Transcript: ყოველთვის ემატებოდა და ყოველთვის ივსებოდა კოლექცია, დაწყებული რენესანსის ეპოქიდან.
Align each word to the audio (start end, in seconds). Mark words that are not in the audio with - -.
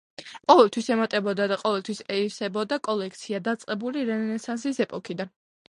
ყოველთვის 0.51 0.87
ემატებოდა 0.95 1.47
და 1.51 1.59
ყოველთვის 1.65 2.01
ივსებოდა 2.17 2.81
კოლექცია, 2.89 3.45
დაწყებული 3.51 4.07
რენესანსის 4.13 4.83
ეპოქიდან. 4.89 5.37